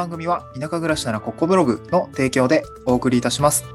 [0.00, 3.66] 番組は田舎暮らしならここブログの提供でお送りいたします。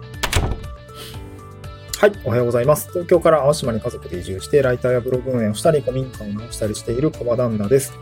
[2.00, 2.90] はい、おはようございます。
[2.90, 7.94] 東京から淡島に家族で移住して、ライターやブログ運営をしたり、古民家を直したりしている小場旦那です。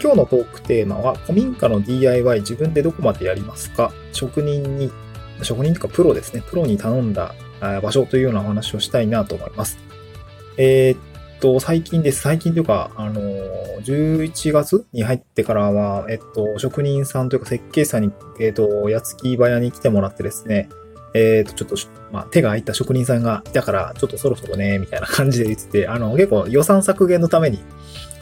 [0.00, 3.92] 今日のトークテーマは、古民家の DIY 自分でどこまでやりますか？
[4.12, 4.90] 職人に、
[5.42, 6.42] 職人とかプロですね。
[6.48, 7.34] プロに頼んだ
[7.82, 9.76] 場所というようなお話をしたいなと思います。
[10.56, 10.98] えーっ
[11.40, 12.22] と、最近です。
[12.22, 13.20] 最近というか、あの、
[13.82, 20.68] 11月に入ってからは、えっと、職人さんというか設計士さんに、えっと、やつき早に来てもらってですね、
[21.14, 21.76] えっ、と、ちょっと、
[22.12, 27.58] まあ、手が空いた職人さんがいたから、ちょっとそろそろね、みたいな感じで言ってて、あの、結構予算削減のために、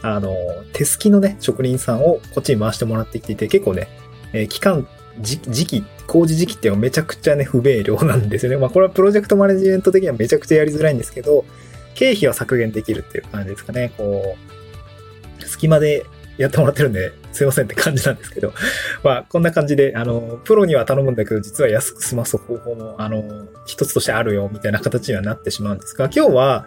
[0.02, 0.36] あの、
[0.72, 3.88] 手すきのね、職人さんをこっちに回してもらってきていて、結構ね、
[4.32, 4.86] えー期間、
[5.20, 8.58] 時期、工事時期っていうのはめちゃくちゃね、不明瞭なんですよね。
[8.58, 11.44] まあ、これはプロジェクトマネジメント的にはめちゃくちゃやりづらいんですけど、
[11.94, 13.92] 経費は削減できるっていう感じですかね。
[13.96, 14.36] こ
[15.40, 16.04] う、隙間で
[16.36, 18.52] やってもらってるんで、すいませんって感じなんですけど、
[19.02, 26.66] まあ、こんな感じで、あの、プロには頼むんだけど、実は安く済ます方法も、あの、一つとしてあるよ、みたいな形にはなってしまうんですが、今日は、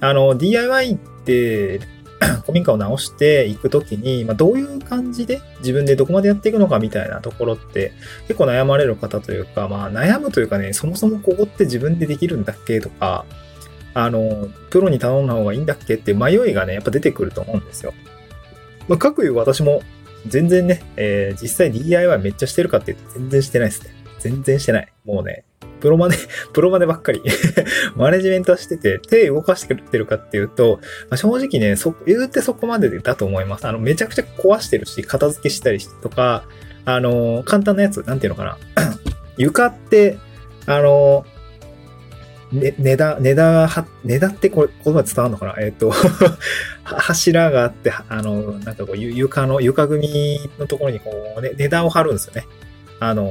[0.00, 1.80] あの、DIY って、
[2.44, 7.92] 古民家を直していくときに、まあ、どういう感じで自分でどこまでやっていくのかみたいなところって
[8.28, 13.24] 結構悩まれる方というか、まあ悩むというかね、そもそもここって自分でできるんだっけとか、
[13.94, 17.92] あの、プロに頼んだ方がいいんだっけって迷いがね、やっぱ出てくると思うんですよ。
[18.88, 19.82] まあ、かくいう私も
[20.26, 23.94] 全然ね、えー実際 DIY めっちゃしてるかって言うと全然してないですね。
[24.18, 24.92] 全然してない。
[25.04, 25.44] もうね、
[25.80, 26.16] プロマネ、
[26.52, 27.22] プロマネばっかり。
[27.96, 33.66] マネジメントはしてて、手動かしてるかっていうと、まあ正直ね、そ、言うてそこまでだと思います。
[33.66, 36.44] あの、めちゃくちゃ壊してるし、片付けしたりとか、
[36.84, 38.58] あの、簡単なやつ、なんていうのかな。
[39.36, 40.18] 床って、
[40.66, 41.24] あの、
[42.52, 45.54] ね、値段、値段は、値段ってこれ、言葉伝わるのかな？
[45.60, 45.92] えっ、 と、
[46.84, 52.46] 柱があって、あの、なんかこう、ゆ床の、床組のところにこう、ね、値段を貼るんですよね。
[52.98, 53.30] あの、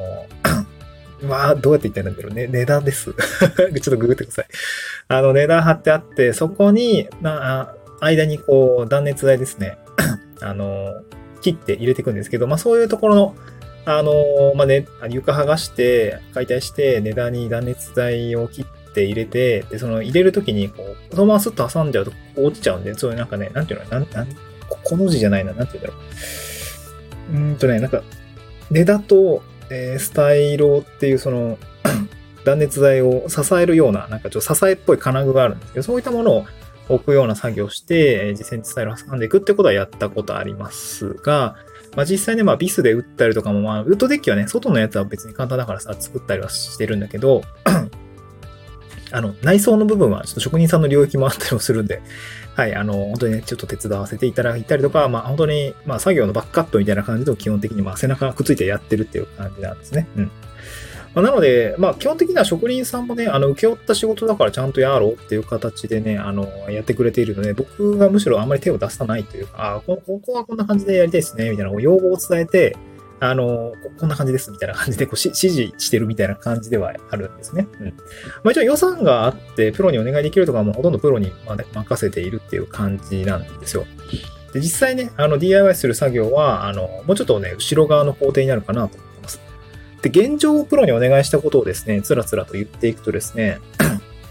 [1.22, 2.34] まあ、どうやって言ったらいいんだろう？
[2.34, 2.48] ね。
[2.48, 3.12] 値段です。
[3.12, 4.46] ちょっとググってください。
[5.10, 9.78] あの、値段貼ってあって、そこに、な、あ間にこう、断熱材ですね。
[10.40, 11.04] あの、
[11.42, 13.36] 切って入れていくんですけど、まあそういうところの、
[13.86, 14.14] あの、
[14.56, 24.28] まあね、床剥がして、解体して、値段に断熱材を切ってって入れて、で、その入れるときに、こう、そのままスッと挟んじゃうと落ちちゃうんで、そういうなんかね、なんていうの、なん、なん、
[24.68, 25.94] ここの字じゃないな、なんていうんだろ
[27.34, 27.36] う。
[27.36, 28.02] うんとね、なんか、
[28.72, 31.58] 根だと、えースタイロっていうその、
[32.46, 36.46] 断熱材を支えるような、なんかちょっと支えっぽい金具があるんですけど、そういったものを
[36.88, 41.56] 置くような作業をして、えー実際にスタイルを挟んでいくってことはやったことありますが、
[41.96, 47.42] まあ実際ね、まあビスで打ったりとかも、まあウッドデッキはね、外のやつは別に簡単だからさ、作ったりはしてるんだけど、
[49.12, 52.02] あの、内装の部分はちょっと職人さんの領域もあったりもするんで、
[52.56, 60.08] はい、あの、本当にね、ちょっと手伝わせていただいたりとか、まあ本当に、まあ作業のバックカットみたいな感じで基本的にまあ背中がくっついてやってるっていう感じなんですね。
[60.18, 60.32] うん。
[61.16, 72.78] まあ、なので、まあ基本的には職人さんもね、あの、請け負った仕事だからちゃんとやろうっていう形でね、あの、やってくれているので、僕がむしろあんまり手を出さないというか、あこここはこんな感じでやりたいですね、みたいなこう要望を伝えて、
[73.22, 77.68] あの、こんな感じです、みたいな感じでこうし指示してるみたいな感じではあるんですね。
[77.80, 77.88] うん。
[77.88, 77.94] ま
[78.46, 81.32] あ一応予算があって、プロにお願いできるとかもほとんどプロに
[81.74, 83.86] 任せているっていう感じなんですよ。
[84.54, 89.42] で、実際ね、あの DIY する作業は、あの、もうちょっとね、後ろ側の工程になるかなと思ってます。
[90.02, 93.60] で、現状をプロにお願いしたことをですね、つらつらと言っていくとですね、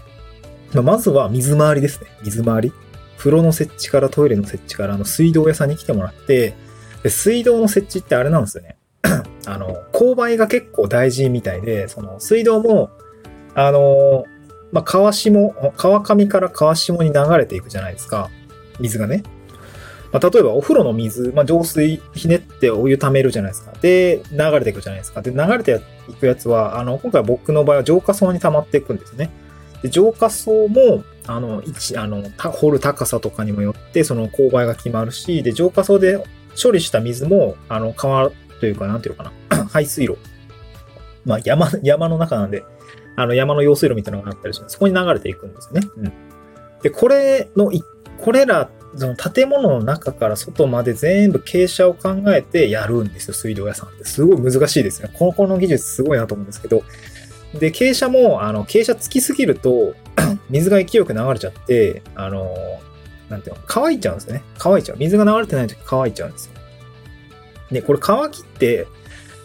[0.73, 2.09] まあまずは水回りですね。
[2.23, 2.73] 水回り。
[3.17, 6.53] 風呂の設置からトイレの設置からあの水道屋さんに来てもらって、
[7.03, 8.77] で水道の設置ってあれなんですよね。
[9.45, 12.89] あの、勾配が結構大事みたいで、その水道も、
[13.55, 14.25] あの、
[14.71, 15.31] まあ、川下、
[15.75, 18.29] 川上から川下に流れていくじゃないですか。
[18.79, 19.23] 水がね。
[20.11, 23.71] まあ、例えばお風呂の水、まあ、浄水ひねってお湯溜めるじゃないですか。
[23.81, 25.21] で、流れていくじゃないですか。
[25.21, 29.29] で、流れていくやつは、あの、今回僕の場合は浄化層に溜まっていくんですね。
[29.81, 36.23] で、浄化層も、あの、一、あの、掘る高さとかにもよって、その勾配が決まるし、で、浄化層で
[36.61, 40.17] 処理した水も、あの、川というか、なんていうかな、 排水路。
[41.25, 42.63] まあ、山、 山の中なんで、
[43.15, 45.81] あの、山の用水路みたいなのがあったりして、そこに流れていくんですね。
[45.97, 46.13] うん。
[46.81, 47.71] で、これの、
[48.17, 54.05] これら、その建物の中から外まで全部傾斜を考えてやるんですよ、水道屋さんって。
[54.05, 55.09] すごい難しいですよ。
[55.13, 56.83] この子の技術すごいなと思うんですけど。
[57.59, 59.93] で、傾斜も、あの、傾斜つきすぎると、
[60.49, 62.55] 水が勢いよく流れちゃって、あの、
[63.29, 64.41] なんていうの、乾いちゃうんですね。
[64.57, 64.97] 乾いちゃう。
[64.97, 66.58] 水が流れてない時乾いちゃうんですよ。
[67.71, 68.87] で、これ乾きって、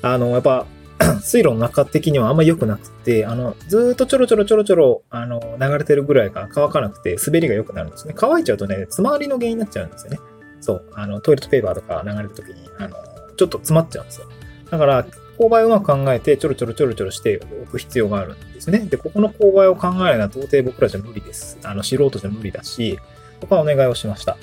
[0.03, 0.67] あの、やっぱ、
[1.23, 8.15] 水路の中的にはあんま良くなくて、あの、ずっとちょろちょろちょろちょろ、あの、流れてるぐらいが乾かなくて、滑りが良くなるんですね。
[8.17, 10.19] 乾いちゃうとね、詰まりの原因になっちゃうんですよね。
[10.61, 12.97] そう、あの、トイレットペーパーとか流れるときに、あの、
[13.37, 14.27] ちょっと詰まっちゃうんですよ。
[14.71, 15.05] だから、
[15.39, 18.81] 勾配をうまく考えて、ちょろちょろちょろちょろしておく必要があるんですね。
[18.81, 21.59] で、ここの勾配を考えるのは到底僕らじゃ無理です。
[21.65, 22.99] あの、素人じゃ無理だし、
[23.41, 24.37] ここはお願いをしました。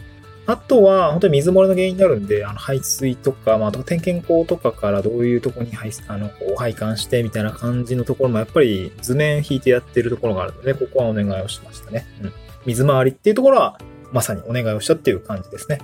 [0.48, 12.06] あとは、本当に水漏れの原因になるんで、あの、排水とか、まあ、と点検口とかからどういうところに排、あの、こう配管してみたいな感じのところも、やっぱり図面引いてやってるところがあるので、ここはお願いをしましたね。
[12.22, 12.34] うん。
[12.66, 13.80] 水回りっていうところは、
[14.12, 15.80] まさにお願いをしたっていう感じですね。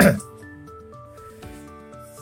[0.00, 0.18] うん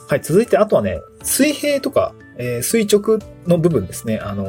[0.09, 4.19] はい、続いて、あとはね、水平とか、えー垂直の部分ですね。
[4.19, 4.49] あのー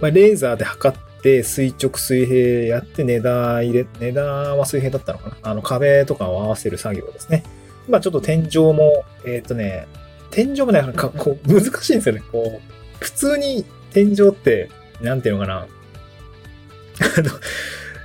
[0.00, 1.05] まあ、レーザーで測って、
[1.42, 5.36] 垂直水平やって、値段入れ、値段は水平だったのかな？
[5.42, 7.42] あの、壁とかを合わせる作業ですね。
[7.88, 9.86] 今ちょっと天井も、えっ、とね、
[10.30, 12.22] 天井もね、なんかこう、 難しいんですよね。
[12.32, 14.68] こう、普通に天井って、
[15.00, 15.56] なんていうのかな？
[17.18, 17.30] あの、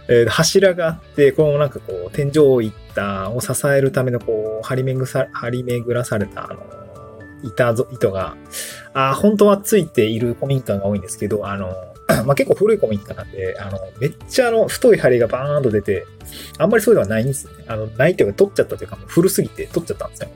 [0.10, 6.60] え柱があって、このなんかこう、天井板を支えるためのこう、張り巡さ、張り巡らされた、あの、
[7.44, 8.36] 板ぞ、糸が、
[8.94, 11.74] あ本当はついている古民家が多いんですけど、あの、
[12.26, 16.06] まあ、結構古い古民家なんで、あの、めっちゃあの、太い針がバーンと出て、
[16.58, 17.54] あんまりそういうのはないんですね。
[17.68, 20.30] あの、ないっていうか、取っちゃったというか、もう古すぎて取っちゃったんですよ。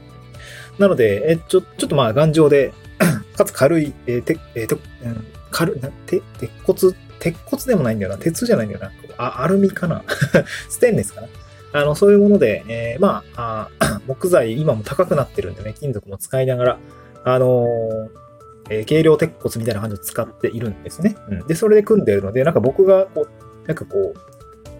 [0.79, 2.73] なので、え、ちょ、ちょっとまあ、頑丈で、
[3.35, 8.17] かつ軽い、えーて、えーと、うん、軽、な、て、鉄骨、鉄骨でもないんだよな。
[8.17, 8.91] 鉄じゃないんだよな。
[9.17, 10.03] あ、アルミかな
[10.69, 11.27] ステンレスかな
[11.73, 16.77] あの、そういうもので、えーまああ、 木材、今も高くなってるんでね、金属も使いながら、
[17.23, 18.24] あのー
[18.69, 21.15] えー軽量鉄骨みたいな感じを使っているんですね。
[21.29, 21.47] うん。
[21.47, 24.19] で、それで組んでるので、なんか僕が、こう、なんかこう、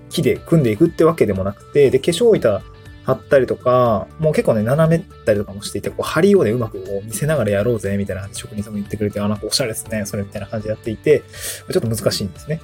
[0.10, 2.62] 木で組んでいくってわけでもなくて、で、化粧板
[3.04, 11.24] 貼ったりとか、もう結構ね、斜めったりとかもしていて、こう、針をね、うまくこう見せながらやろうぜ、みたいな感じで職人さんも言ってくれて、あ、なんかおしゃれですね、それみたいな感じでやっていて、
[11.72, 12.62] ちょっと難しいんですね。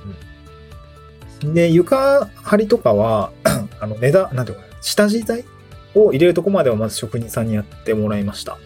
[1.43, 1.53] うん。
[1.53, 3.31] で、床張りとかは、
[3.79, 5.45] あの、値段、なんていうのかな、下地材
[5.95, 8.53] を入れるとこまではまず職人さんにやってもらいました。
[8.53, 8.57] ま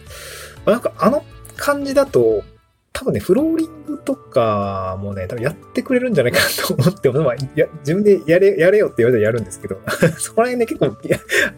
[0.66, 1.24] あなんかあの
[1.56, 2.44] 感じだと、
[2.92, 9.78] 多分ね、フローリングとかもね、多分やってくれるんじゃないかなと思って、まあ、や自分でやれ、やれよって言われたらやるんですけど、
[10.16, 10.86] そこら辺ね、結構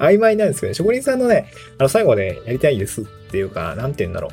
[0.00, 0.74] 曖昧なんですよね。
[0.74, 4.32] 職人さんのね、あの、最後までやりたいですっていうか、なんて言うんだろう。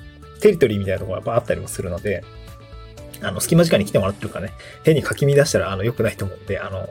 [0.40, 2.24] テリトリーみたいなところがやっぱあったりもするので、
[3.20, 4.52] あの、隙間時間に来てもらってるからね、
[4.82, 6.88] 変にかき乱したら、あの、良くないと思うんで、あの、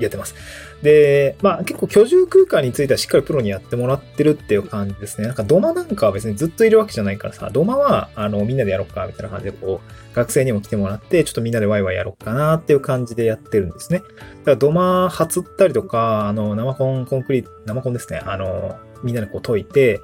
[0.00, 0.34] やってます。
[0.82, 5.26] で、まあ結構居住空間についてはしっかりプロにやってもらってるっていう感じですね。
[5.26, 13.98] なんか土間なんかは別にずっといるわけじゃないからさ、土間はあのみんなでやろうかみたいな感じでこう、学生にも来てもらって、ちょっとみんなでワイワイやろうかなっていう感じでやってるんですね。
[13.98, 14.14] だか
[14.52, 18.20] ら土間張ったりとか、あの生コン、コンクリート、生コンですね。
[18.24, 20.00] あの、みんなでこう解いて、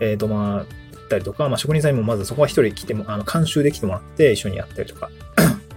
[0.00, 0.66] えー土間打っ
[1.08, 5.10] たりとか、まあ職人さんにもまずそこは一人来ても、あの、監修で来てもらって一緒にやったりとか。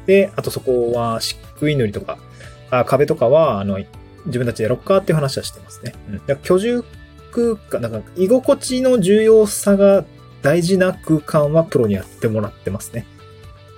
[0.05, 2.17] で、あとそこは漆喰塗りとか、
[2.71, 3.79] あ壁とかは、あの、
[4.25, 5.93] 自分たちでやろうかっていう話はしてますね。
[6.09, 6.13] うん。
[6.15, 6.83] だから居住
[7.31, 10.03] 空間、なんか居心地の重要さが
[10.41, 13.05] 大事な空間はプロにやってもらってますね。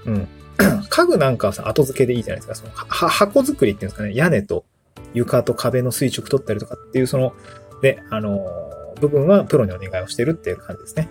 [0.05, 0.27] うん。
[0.89, 2.55] 家具なんかはさ、後付けでいいじゃないですか。
[2.55, 4.13] そのは箱作りっていうんですかね。
[4.15, 4.65] 屋根と
[5.13, 7.33] 床と壁の垂直取ったりとかっていう、その、
[7.81, 11.09] で、あのー部分はプロにお願いをしてるっていう感じですね。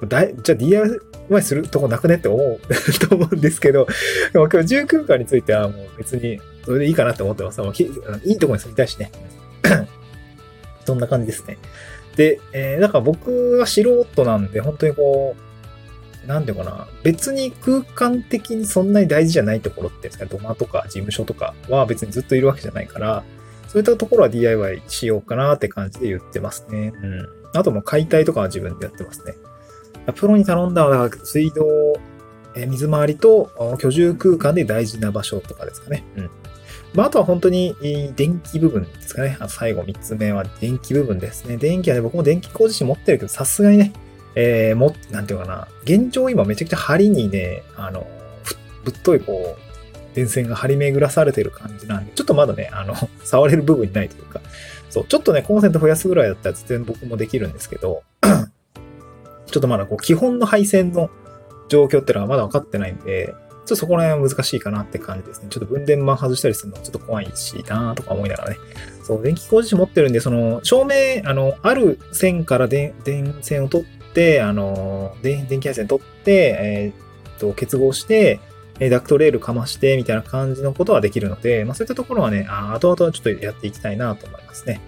[0.00, 0.08] うん。
[0.08, 2.60] だいじゃあ DIY するとこなくねって思う
[3.08, 3.86] と思うんですけど、
[4.32, 6.40] でも今日住空間についてはもう別に
[6.70, 7.60] それでいいかなって思ってます。
[7.60, 9.10] もうきいいとこに住みたいしね。
[10.86, 11.58] そんな感じですね。
[12.14, 15.34] で、えー、だから僕は素人なんで、本当にこ
[16.24, 23.24] う、なんていうのかな、別に空間的にそんなに大事じゃないところっていうんですか、土間とか事務所とかは別にずっといるわけじゃないから、
[23.66, 26.92] そういったところは DIY しようかなって感じで言ってますね。
[27.02, 27.28] うん。
[27.52, 29.34] あともう解体とかは自分でやってますね。
[30.14, 31.64] プロに頼んだのは水道、
[32.54, 36.04] えー水回りとあ居住空間で大事な場所とかですかね。
[36.16, 36.30] うん。
[36.94, 37.76] まあ、あとは本当に
[38.16, 39.36] 電気部分ですかね。
[39.40, 41.56] あ最後3つ目は電気部分ですね。
[41.56, 43.92] 電気はね、僕も電気工事士持ってるけど、さすがにね、
[44.34, 45.68] えー、も、なんていうかな。
[45.84, 48.06] 現状今めちゃくちゃ針にね、あの、
[48.84, 49.70] ぶっといこう、
[50.14, 52.94] 電線が張り巡らされてる感じなんで、ちょっとまだね、あの、
[53.24, 54.40] 触れる部分にないというか、
[54.88, 58.02] そう、ちょっとね、コンセント増やすぐらいだったら全然僕もできるんですけど、
[59.46, 61.10] ちょっとまだこう、基本の配線の
[61.68, 65.48] 状況ってのがまだ分かってないんで、ちょっとそこら辺は難しいかなって感じですね。
[65.50, 68.56] ちょっと分電盤外したりするのちょっと怖いしなとか思いながらね。
[69.02, 72.94] そう、電気工事士持ってるんで、その、照明、あの、ある線から電
[73.42, 78.40] 線を取って、あの、電電気配線取って、えーっと、結合して、
[78.80, 84.80] えダクトレールかまして、みたいな感じのことはできるので、まあそういったところはね、あ後々ちょっとやっていきたいなと思いますね。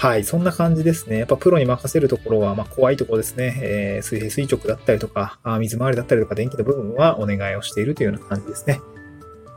[0.00, 1.18] はい、そんな感じですね。
[1.18, 3.60] やっぱプロに任せるところは、まあ怖いところですね。
[3.62, 8.80] えー水平垂直だったりとか、あ水回りだったりとか、電気の部分はお願いをしているというような感じですね。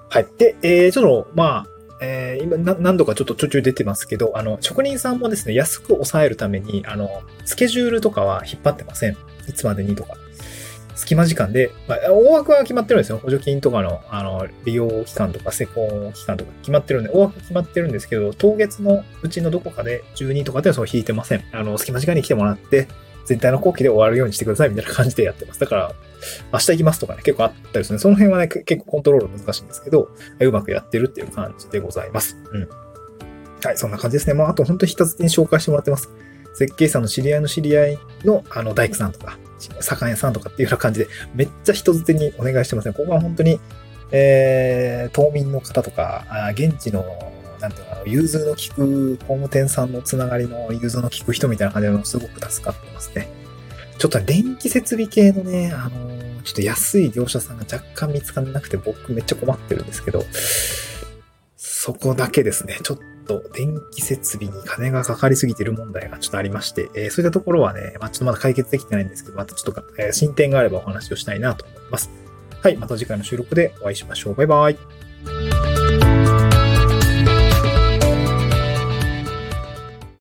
[0.09, 0.27] はい。
[0.37, 1.67] で、えー、ちょっと、まあ、
[2.01, 9.15] えー今、何度かちょっと途中出てますけど、あの、職人さんもですね、安く抑えるために、あの、スケジュールとかは引っ張ってません。
[9.47, 10.17] いつまでにとか。
[10.95, 13.17] 隙間時間で、まあ、大枠は決まってるんですよ。
[13.17, 21.43] 補助金とかの、あの、利用期間とか施工期間とか決まってるんで、大枠決まってるんですけど、当月のうちのどこかで12とかではそう引いてません。
[21.51, 22.87] あの、隙間時間に来てもらって、
[23.25, 25.59] 全体の後期で終わるようにしてくださいみたいな感じでやってます。
[25.59, 25.95] だから、
[26.51, 27.99] 明日行きますとかね、結構あったりするね。
[28.01, 30.09] その辺はね、結構コントロール難しいんですけど、
[30.39, 32.37] うまくやってるっていう感じでございます。
[32.51, 32.69] うん。
[33.63, 34.33] はい、そんな感じですね。
[34.33, 36.09] まあ、あと本当に一つに紹介してもらってます。
[36.53, 39.37] 設計士さんの知り合いの知り合いの、あの、大工さんとか、
[39.79, 42.93] 酒屋さんとかっていうような感じで、めっちゃ人づてにお願いしてますね。
[42.93, 43.59] ここは本当に、
[44.11, 47.05] えー、島民の方とか、あ現地の、
[47.59, 53.29] なんていうのかな、融通の利く工務店さんのつながりの融通の利く人みたいな感じのすごく助かってますね。
[53.97, 60.23] ちょっと電気設備系のね、あのーちょっと安い業者さんが若干見つからなくて僕めっちゃ困ってるんですけど、
[61.57, 72.09] そこだけですね、ちょっと電気設備に金がかかりすぎてる問題がちょっとありまして、えーそういったところはね、まあ、ちょっとまだ解決できてないんですけど、またちょっと、えー進展があればお話をしたいなと思います。
[72.61, 74.35] はい、また次回の収録でお会いしましょう。
[74.35, 75.02] バイバイ。